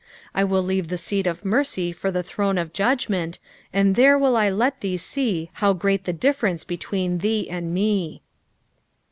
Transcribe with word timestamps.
I 0.33 0.43
will 0.43 0.63
leave 0.63 0.87
the 0.87 0.97
seat 0.97 1.27
of 1.27 1.45
mercy 1.45 1.91
for 1.91 2.09
the 2.09 2.23
throne 2.23 2.57
of 2.57 2.73
judgment, 2.73 3.37
and 3.71 3.93
there 3.95 4.17
will 4.17 4.35
I 4.35 4.49
let 4.49 4.81
thee 4.81 4.97
see 4.97 5.51
how 5.53 5.73
great 5.73 6.05
the 6.05 6.11
difference 6.11 6.63
between 6.63 7.19
thee 7.19 7.47
and 7.47 7.71
me. 7.71 8.23